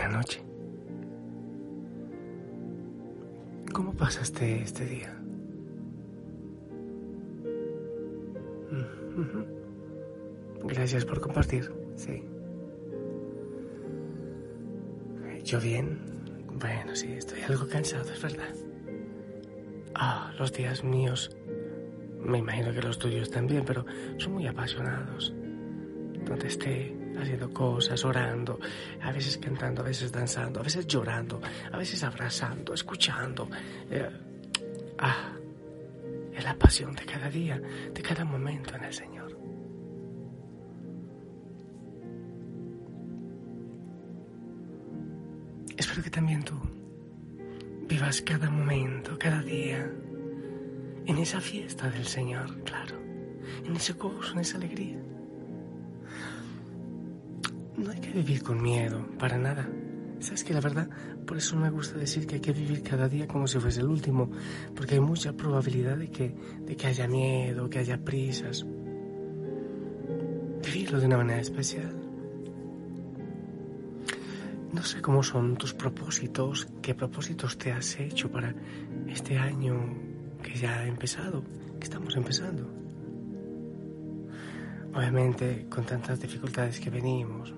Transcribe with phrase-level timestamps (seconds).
[0.00, 0.42] Buena noche.
[3.70, 5.14] ¿Cómo pasaste este día?
[10.64, 12.24] Gracias por compartir, sí.
[15.44, 15.98] Yo bien.
[16.58, 18.54] Bueno, sí, estoy algo cansado, es verdad.
[19.94, 21.36] Ah, los días míos.
[22.24, 23.84] Me imagino que los tuyos también, pero
[24.16, 25.34] son muy apasionados.
[26.24, 28.58] Donde esté haciendo cosas, orando,
[29.02, 31.40] a veces cantando, a veces danzando, a veces llorando,
[31.72, 33.48] a veces abrazando, escuchando.
[33.90, 34.08] Eh,
[34.98, 35.32] ah,
[36.34, 37.60] es la pasión de cada día,
[37.92, 39.36] de cada momento en el Señor.
[45.76, 46.54] Espero que también tú
[47.88, 49.90] vivas cada momento, cada día,
[51.06, 52.96] en esa fiesta del Señor, claro,
[53.64, 55.02] en ese gozo, en esa alegría.
[57.80, 59.66] No hay que vivir con miedo, para nada.
[60.18, 60.86] Sabes que la verdad,
[61.26, 63.86] por eso me gusta decir que hay que vivir cada día como si fuese el
[63.86, 64.30] último,
[64.76, 68.66] porque hay mucha probabilidad de que, de que haya miedo, que haya prisas.
[70.62, 71.96] Vivirlo de una manera especial.
[74.74, 78.54] No sé cómo son tus propósitos, qué propósitos te has hecho para
[79.08, 79.96] este año
[80.42, 81.42] que ya ha empezado,
[81.78, 82.70] que estamos empezando.
[84.92, 87.54] Obviamente con tantas dificultades que venimos,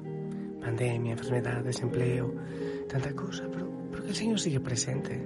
[0.62, 2.34] pandemia, enfermedad, desempleo,
[2.88, 5.22] tanta cosa, pero, pero el Señor sigue presente.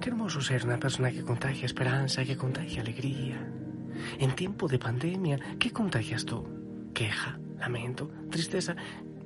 [0.00, 3.46] Qué hermoso ser una persona que contagia esperanza, que contagia alegría.
[4.18, 6.44] En tiempo de pandemia, ¿qué contagias tú?
[6.92, 8.76] Queja, lamento, tristeza.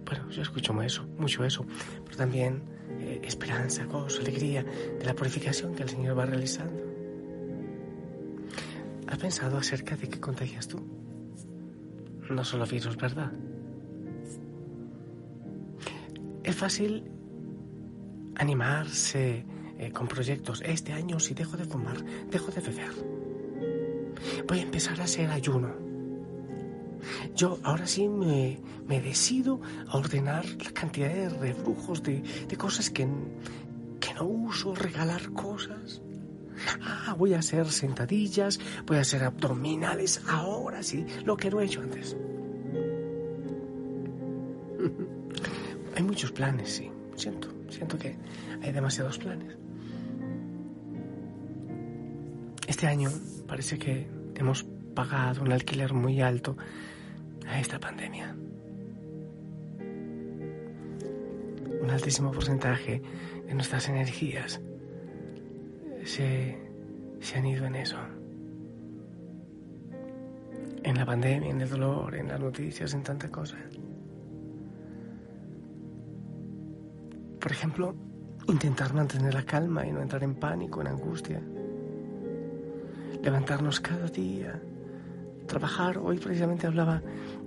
[0.04, 1.66] Bueno, yo escucho eso, mucho eso,
[2.04, 2.62] pero también
[3.00, 6.82] eh, esperanza, gozo, alegría de la purificación que el Señor va realizando.
[9.06, 10.80] ¿Has pensado acerca de qué contagias tú?
[12.30, 13.32] No solo virus, ¿verdad?
[16.58, 17.04] Fácil
[18.34, 19.46] animarse
[19.78, 20.60] eh, con proyectos.
[20.66, 22.92] Este año si dejo de fumar, dejo de beber.
[24.48, 25.72] Voy a empezar a hacer ayuno.
[27.36, 32.90] Yo ahora sí me, me decido a ordenar la cantidad de rebrujos, de, de cosas
[32.90, 33.06] que,
[34.00, 36.02] que no uso, regalar cosas.
[36.82, 41.66] Ah, voy a hacer sentadillas, voy a hacer abdominales ahora sí, lo que no he
[41.66, 42.16] hecho antes.
[46.18, 46.90] Muchos planes, sí.
[47.14, 48.16] Siento, siento que
[48.60, 49.56] hay demasiados planes.
[52.66, 53.08] Este año
[53.46, 54.64] parece que hemos
[54.96, 56.56] pagado un alquiler muy alto
[57.46, 58.34] a esta pandemia.
[61.82, 63.00] Un altísimo porcentaje
[63.46, 64.60] de nuestras energías
[66.04, 66.58] se,
[67.20, 67.98] se han ido en eso.
[70.82, 73.56] En la pandemia, en el dolor, en las noticias, en tanta cosa.
[77.40, 77.94] Por ejemplo,
[78.48, 81.42] intentar mantener la calma y no entrar en pánico, en angustia.
[83.22, 84.60] Levantarnos cada día.
[85.46, 85.98] Trabajar.
[85.98, 87.02] Hoy precisamente hablaba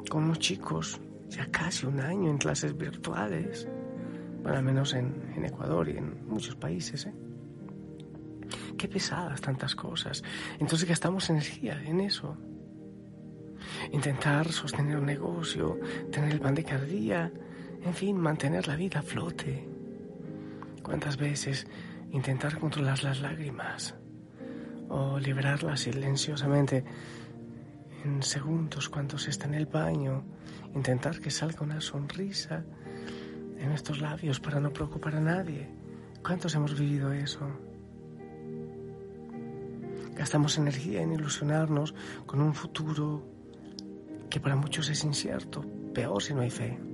[0.09, 0.99] con unos chicos,
[1.29, 3.67] ya casi un año en clases virtuales.
[4.41, 7.05] Bueno, al menos en, en Ecuador y en muchos países.
[7.05, 7.13] ¿eh?
[8.77, 10.23] Qué pesadas tantas cosas.
[10.59, 12.37] Entonces gastamos energía en eso.
[13.91, 15.79] Intentar sostener un negocio,
[16.11, 17.31] tener el pan de cada día,
[17.83, 19.70] en fin, mantener la vida a flote.
[20.91, 21.67] ¿Cuántas veces
[22.11, 23.95] intentar controlar las lágrimas
[24.89, 26.83] o liberarlas silenciosamente
[28.03, 30.25] en segundos cuando se está en el baño,
[30.75, 32.65] intentar que salga una sonrisa
[33.57, 35.69] en estos labios para no preocupar a nadie?
[36.21, 37.49] ¿Cuántos hemos vivido eso?
[40.13, 41.95] Gastamos energía en ilusionarnos
[42.25, 43.25] con un futuro
[44.29, 45.63] que para muchos es incierto,
[45.93, 46.90] peor si no hay fe.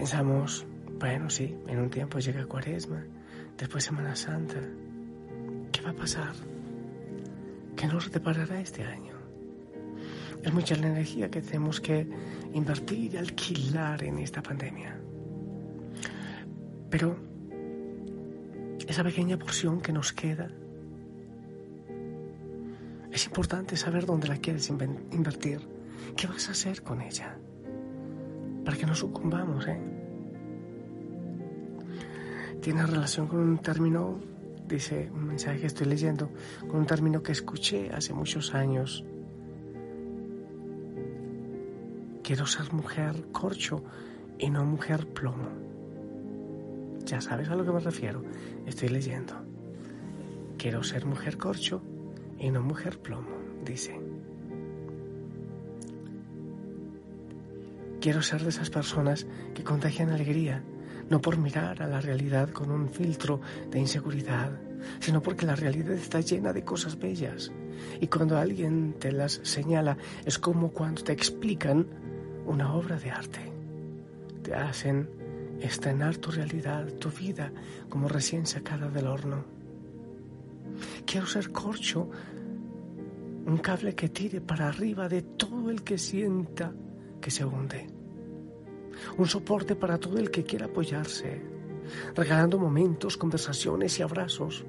[0.00, 0.64] Pensamos,
[0.98, 3.04] bueno, sí, en un tiempo llega Cuaresma,
[3.58, 4.58] después Semana Santa.
[5.70, 6.32] ¿Qué va a pasar?
[7.76, 9.12] ¿Qué nos deparará este año?
[10.42, 12.08] Es mucha la energía que tenemos que
[12.54, 14.98] invertir y alquilar en esta pandemia.
[16.88, 17.18] Pero
[18.88, 20.48] esa pequeña porción que nos queda,
[23.12, 25.60] es importante saber dónde la quieres invertir.
[26.16, 27.36] ¿Qué vas a hacer con ella?
[28.64, 29.89] Para que no sucumbamos, ¿eh?
[32.60, 34.20] Tiene relación con un término,
[34.68, 36.30] dice un mensaje que estoy leyendo,
[36.68, 39.04] con un término que escuché hace muchos años.
[42.22, 43.82] Quiero ser mujer corcho
[44.38, 45.48] y no mujer plomo.
[47.06, 48.22] Ya sabes a lo que me refiero.
[48.66, 49.34] Estoy leyendo.
[50.58, 51.82] Quiero ser mujer corcho
[52.38, 53.30] y no mujer plomo,
[53.64, 53.98] dice.
[58.00, 60.62] Quiero ser de esas personas que contagian alegría,
[61.10, 64.52] no por mirar a la realidad con un filtro de inseguridad,
[65.00, 67.52] sino porque la realidad está llena de cosas bellas.
[68.00, 71.86] Y cuando alguien te las señala, es como cuando te explican
[72.46, 73.40] una obra de arte.
[74.42, 75.10] Te hacen
[75.60, 77.52] estrenar tu realidad, tu vida,
[77.88, 79.44] como recién sacada del horno.
[81.04, 82.08] Quiero ser corcho,
[83.46, 86.72] un cable que tire para arriba de todo el que sienta
[87.20, 87.99] que se hunde.
[89.16, 91.40] Un soporte para todo el que quiera apoyarse,
[92.14, 94.64] regalando momentos, conversaciones y abrazos.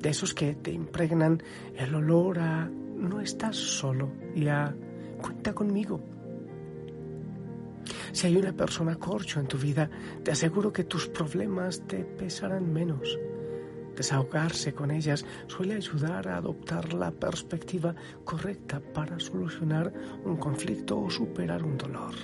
[0.00, 1.42] De esos que te impregnan
[1.76, 4.74] el olor a no estás solo y a
[5.20, 6.00] cuenta conmigo.
[8.12, 9.90] Si hay una persona corcho en tu vida,
[10.22, 13.18] te aseguro que tus problemas te pesarán menos.
[13.96, 17.94] Desahogarse con ellas suele ayudar a adoptar la perspectiva
[18.24, 19.92] correcta para solucionar
[20.24, 22.14] un conflicto o superar un dolor.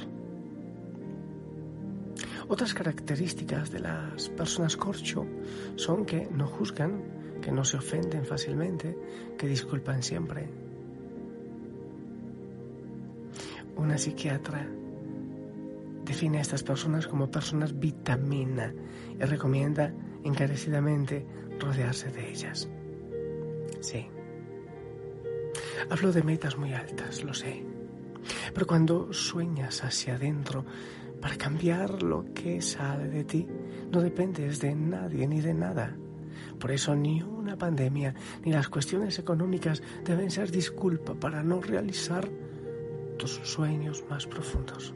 [2.48, 5.26] Otras características de las personas corcho
[5.76, 7.02] son que no juzgan,
[7.40, 8.96] que no se ofenden fácilmente,
[9.38, 10.48] que disculpan siempre.
[13.76, 14.68] Una psiquiatra
[16.04, 18.74] define a estas personas como personas vitamina
[19.18, 19.92] y recomienda
[20.22, 21.26] encarecidamente
[21.58, 22.68] rodearse de ellas.
[23.80, 24.06] Sí.
[25.90, 27.64] Hablo de metas muy altas, lo sé.
[28.52, 30.64] Pero cuando sueñas hacia adentro
[31.24, 33.48] para cambiar lo que sale de ti,
[33.90, 35.96] no dependes de nadie ni de nada.
[36.60, 42.28] Por eso ni una pandemia ni las cuestiones económicas deben ser disculpa para no realizar
[43.16, 44.92] tus sueños más profundos.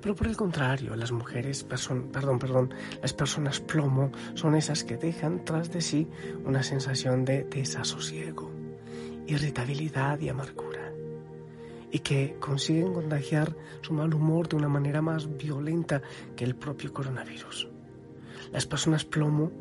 [0.00, 2.72] Pero por el contrario, las mujeres, perdón, perdón,
[3.02, 6.08] las personas plomo son esas que dejan tras de sí
[6.46, 8.50] una sensación de desasosiego,
[9.26, 10.73] irritabilidad y amargura,
[11.94, 16.02] y que consiguen contagiar su mal humor de una manera más violenta
[16.34, 17.68] que el propio coronavirus.
[18.52, 19.52] Las personas plomo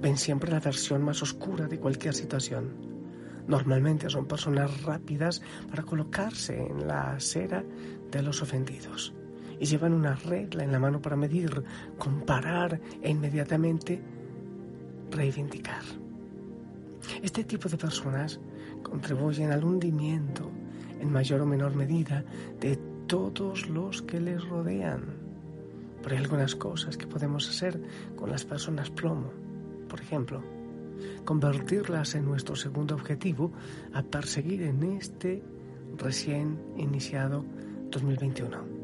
[0.00, 2.70] ven siempre la versión más oscura de cualquier situación.
[3.46, 7.62] Normalmente son personas rápidas para colocarse en la acera
[8.10, 9.12] de los ofendidos
[9.60, 11.62] y llevan una regla en la mano para medir,
[11.98, 14.00] comparar e inmediatamente
[15.10, 15.82] reivindicar.
[17.22, 18.40] Este tipo de personas
[18.82, 20.50] contribuyen al hundimiento,
[21.00, 22.24] en mayor o menor medida,
[22.60, 25.04] de todos los que les rodean.
[26.02, 27.80] Pero hay algunas cosas que podemos hacer
[28.16, 29.30] con las personas plomo.
[29.88, 30.42] Por ejemplo,
[31.24, 33.52] convertirlas en nuestro segundo objetivo
[33.92, 35.42] a perseguir en este
[35.98, 37.44] recién iniciado
[37.90, 38.82] 2021.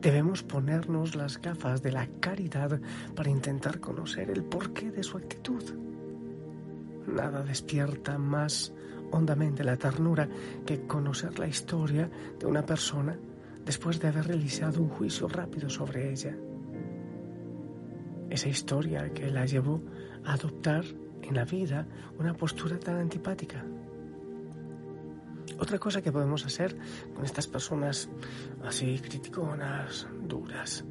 [0.00, 2.80] Debemos ponernos las gafas de la caridad
[3.14, 5.85] para intentar conocer el porqué de su actitud.
[7.06, 8.72] Nada despierta más
[9.10, 10.28] hondamente la ternura
[10.64, 13.16] que conocer la historia de una persona
[13.64, 16.36] después de haber realizado un juicio rápido sobre ella.
[18.30, 19.80] Esa historia que la llevó
[20.24, 20.84] a adoptar
[21.22, 21.86] en la vida
[22.18, 23.64] una postura tan antipática.
[25.58, 26.76] Otra cosa que podemos hacer
[27.14, 28.08] con estas personas
[28.64, 30.84] así criticonas, duras,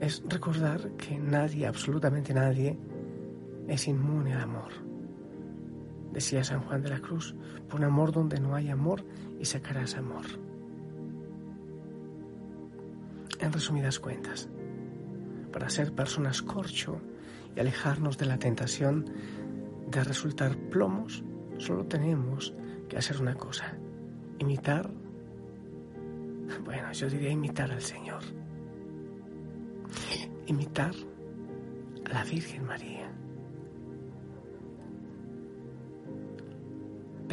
[0.00, 2.78] es recordar que nadie, absolutamente nadie,
[3.68, 4.93] es inmune al amor.
[6.14, 7.34] Decía San Juan de la Cruz,
[7.68, 9.04] por un amor donde no hay amor
[9.40, 10.24] y sacarás amor.
[13.40, 14.48] En resumidas cuentas,
[15.52, 17.00] para ser personas corcho
[17.56, 19.10] y alejarnos de la tentación
[19.90, 21.24] de resultar plomos,
[21.58, 22.54] solo tenemos
[22.88, 23.76] que hacer una cosa,
[24.38, 24.88] imitar,
[26.64, 28.22] bueno, yo diría imitar al Señor,
[30.46, 30.94] imitar
[32.04, 33.10] a la Virgen María.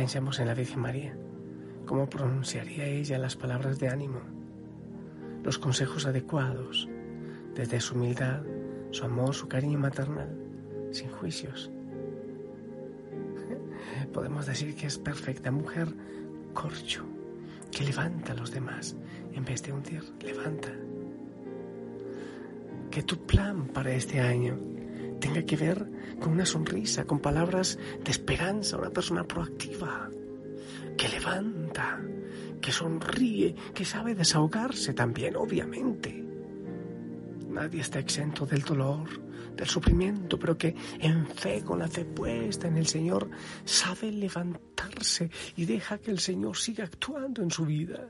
[0.02, 1.16] Pensemos en la Virgen María,
[1.86, 4.20] cómo pronunciaría ella las palabras de ánimo,
[5.44, 6.90] los consejos adecuados,
[7.54, 8.42] desde su humildad,
[8.90, 10.36] su amor, su cariño maternal,
[10.90, 11.70] sin juicios.
[14.12, 15.94] Podemos decir que es perfecta mujer
[16.56, 17.06] corcho,
[17.70, 18.96] que levanta a los demás
[19.36, 20.70] en vez de hundir, levanta.
[22.90, 24.58] Que tu plan para este año
[25.22, 25.88] tenga que ver
[26.20, 30.10] con una sonrisa, con palabras de esperanza, una persona proactiva,
[30.98, 32.02] que levanta,
[32.60, 36.26] que sonríe, que sabe desahogarse también, obviamente.
[37.48, 39.08] Nadie está exento del dolor,
[39.56, 43.30] del sufrimiento, pero que en fe, con la fe puesta en el Señor,
[43.64, 48.10] sabe levantarse y deja que el Señor siga actuando en su vida.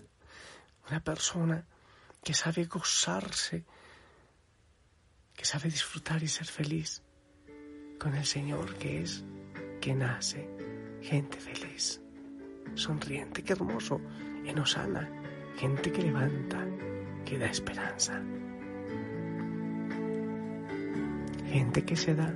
[0.89, 1.65] Una persona
[2.24, 3.65] que sabe gozarse,
[5.42, 7.02] que sabe disfrutar y ser feliz.
[7.98, 9.24] con el Señor que es,
[9.80, 10.48] que nace,
[11.02, 12.00] gente feliz,
[12.76, 14.00] sonriente, qué hermoso,
[14.46, 15.10] en Osana,
[15.58, 16.64] gente que levanta,
[17.26, 18.22] que da esperanza,
[21.52, 22.32] gente que se da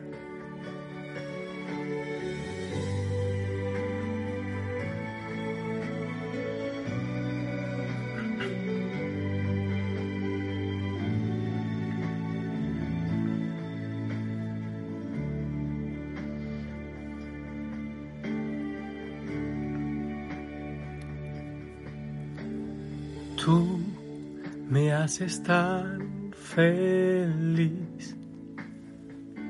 [25.06, 28.18] haces tan feliz.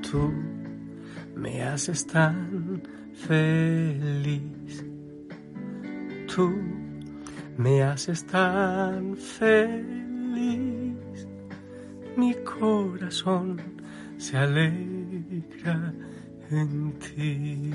[0.02, 0.30] Tú
[1.34, 2.82] me haces tan
[3.14, 4.84] feliz.
[6.26, 6.52] Tú
[7.56, 10.94] me haces tan feliz.
[12.18, 13.58] Mi corazón
[14.18, 15.94] se alegra
[16.50, 17.72] en ti.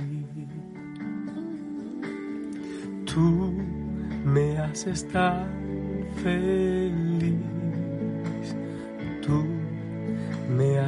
[3.11, 3.53] Tú
[4.23, 5.47] me haces tan
[6.23, 7.60] feliz.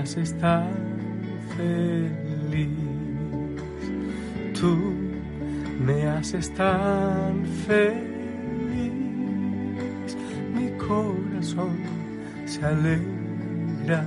[0.03, 0.67] Haces tan
[1.55, 2.67] feliz.
[4.59, 4.75] Tú
[5.85, 8.91] me haces tan feliz.
[10.55, 11.77] Mi corazón
[12.45, 14.03] se alegra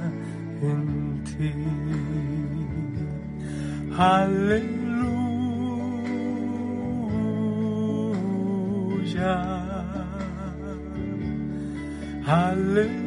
[0.61, 1.53] en ti.
[3.97, 5.07] Aleluya.
[12.27, 13.06] Aleluya.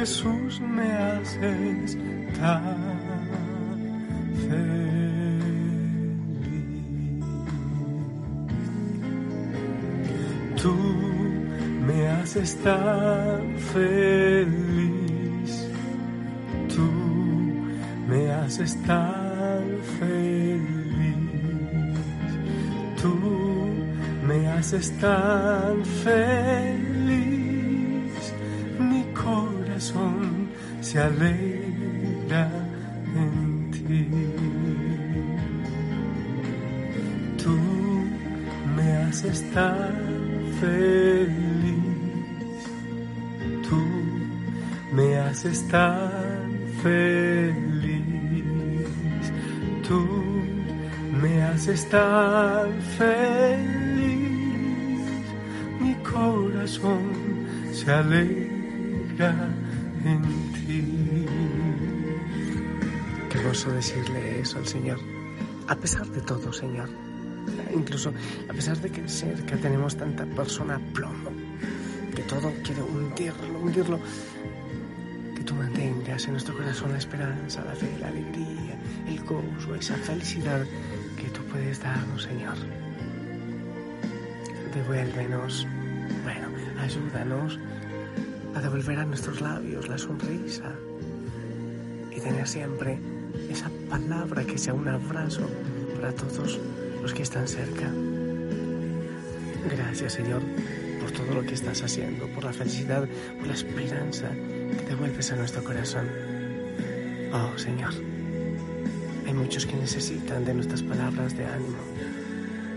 [0.00, 1.98] Jesús me haces
[2.40, 2.78] tan
[4.48, 4.80] feliz.
[10.62, 10.74] Tú
[11.86, 15.52] me haces tan feliz.
[16.74, 16.88] Tú
[18.08, 19.66] me haces tan
[19.98, 20.62] feliz.
[23.02, 23.14] Tú
[24.26, 26.79] me haces tan feliz.
[30.90, 32.50] Se alegra
[33.14, 34.08] en ti.
[37.40, 37.56] Tú
[38.74, 39.94] me haces tan
[40.60, 41.84] feliz.
[43.68, 43.80] Tú
[44.92, 46.42] me haces tan
[46.82, 48.04] feliz.
[49.86, 50.02] Tú
[51.22, 52.68] me haces tan
[52.98, 53.70] feliz.
[55.80, 57.02] Mi corazón
[57.72, 59.49] se alegra
[63.50, 65.00] Gozo decirle eso al Señor.
[65.66, 66.88] A pesar de todo, Señor.
[67.74, 68.12] Incluso
[68.48, 71.30] a pesar de que cerca tenemos tanta persona plomo,
[72.14, 73.98] que todo quiere hundirlo, hundirlo,
[75.34, 78.78] que tú mantengas en nuestro corazón la esperanza, la fe, la alegría,
[79.08, 80.64] el gozo, esa felicidad
[81.16, 82.54] que tú puedes darnos, Señor.
[84.72, 85.66] Devuélvenos,
[86.22, 86.46] bueno,
[86.78, 87.58] ayúdanos
[88.54, 90.72] a devolver a nuestros labios la sonrisa
[92.14, 93.00] y tener siempre
[93.48, 95.48] esa palabra que sea un abrazo
[95.96, 96.58] para todos
[97.02, 97.90] los que están cerca.
[99.70, 100.42] Gracias, Señor,
[101.00, 105.36] por todo lo que estás haciendo, por la felicidad, por la esperanza que devuelves a
[105.36, 106.06] nuestro corazón.
[107.32, 107.92] Oh, Señor,
[109.26, 111.78] hay muchos que necesitan de nuestras palabras de ánimo,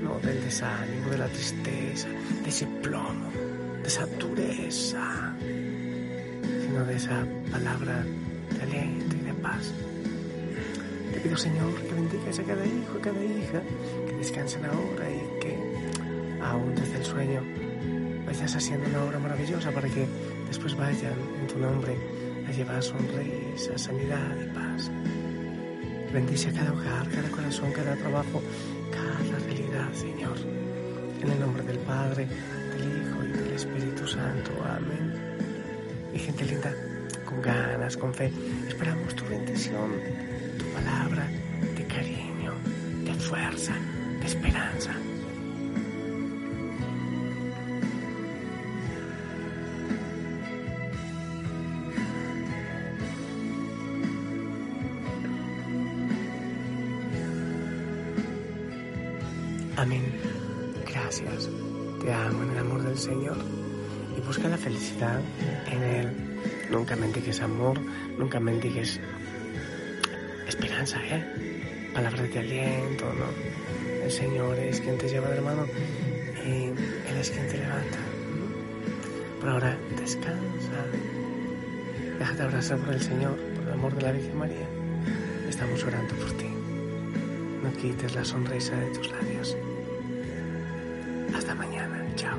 [0.03, 2.07] no del desánimo, de la tristeza,
[2.43, 3.31] de ese plomo,
[3.81, 8.05] de esa dureza, sino de esa palabra
[8.51, 9.73] de aliento y de paz.
[11.23, 13.61] Pido, Señor, que bendigas a cada hijo, a cada hija,
[14.05, 15.57] que descansen ahora y que,
[16.43, 17.41] aún desde el sueño,
[18.25, 20.05] vayas haciendo una obra maravillosa para que
[20.49, 21.95] después vayan en tu nombre
[22.45, 24.91] a llevar sonrisa, sanidad y paz.
[26.11, 28.41] Bendice a cada hogar, cada corazón, cada trabajo,
[28.91, 30.35] cada realidad, Señor.
[31.21, 34.51] En el nombre del Padre, del Hijo y del Espíritu Santo.
[34.65, 35.13] Amén.
[36.13, 36.75] Y gente linda,
[37.23, 38.29] con ganas, con fe,
[38.67, 39.91] esperamos tu bendición,
[40.83, 41.27] palabra
[41.75, 42.53] de cariño,
[43.05, 43.73] de fuerza,
[44.19, 44.91] de esperanza.
[59.77, 60.03] Amén.
[60.87, 61.49] Gracias.
[62.01, 63.37] Te amo en el amor del Señor
[64.17, 65.19] y busca la felicidad
[65.71, 66.09] en Él.
[66.71, 67.79] Nunca mendigues amor,
[68.17, 68.99] nunca mendigues
[70.47, 71.23] esperanza, ¿eh?
[71.93, 74.03] palabras de aliento, ¿no?
[74.03, 75.67] El Señor es quien te lleva de la mano
[76.45, 76.65] y
[77.09, 77.99] Él es quien te levanta.
[79.39, 80.85] Por ahora, descansa.
[82.19, 84.67] Déjate abrazar por el Señor, por el amor de la Virgen María.
[85.47, 86.49] Estamos orando por ti.
[87.63, 89.55] No quites la sonrisa de tus labios.
[91.35, 92.03] Hasta mañana.
[92.15, 92.37] Chao.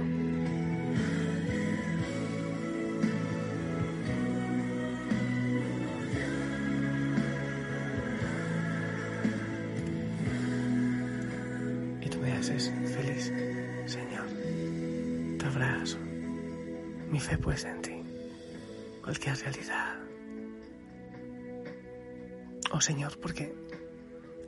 [22.77, 23.55] Oh Señor, porque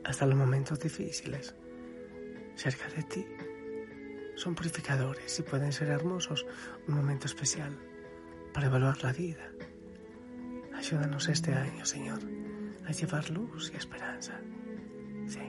[0.03, 1.55] hasta los momentos difíciles,
[2.57, 3.25] cerca de ti,
[4.35, 6.45] son purificadores y pueden ser hermosos,
[6.89, 7.79] un momento especial
[8.53, 9.49] para evaluar la vida.
[10.75, 12.19] Ayúdanos este año, Señor,
[12.85, 14.41] a llevar luz y esperanza.
[15.25, 15.39] Sí.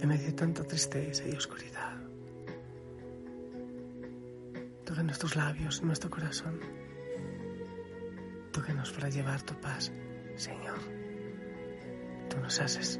[0.00, 2.00] En medio de tanta tristeza y oscuridad.
[4.86, 6.58] Toca nuestros labios, nuestro corazón.
[8.50, 9.92] Tócanos para llevar tu paz,
[10.40, 10.78] Señor.
[12.30, 12.98] Tú nos haces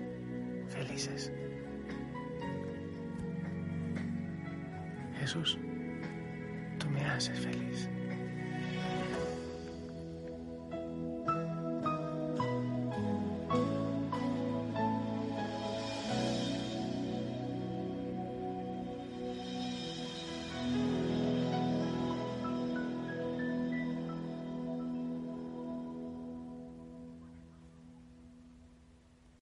[0.68, 1.32] felices.
[5.18, 5.58] Jesús,
[6.78, 7.88] tú me haces feliz.